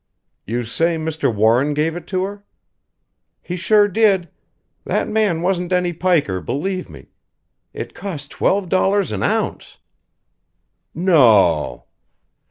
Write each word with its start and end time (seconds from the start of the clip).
"You 0.47 0.63
say 0.63 0.97
Mr. 0.97 1.31
Warren 1.31 1.75
gave 1.75 1.95
it 1.95 2.07
to 2.07 2.23
her?" 2.23 2.43
"He 3.39 3.55
sure 3.55 3.87
did. 3.87 4.29
That 4.83 5.07
man 5.07 5.43
wasn't 5.43 5.71
any 5.71 5.93
piker, 5.93 6.41
believe 6.41 6.89
me. 6.89 7.09
It 7.71 7.93
costs 7.93 8.27
twelve 8.27 8.67
dollars 8.67 9.11
an 9.11 9.21
ounce!" 9.21 9.77
"No?" 10.95 11.85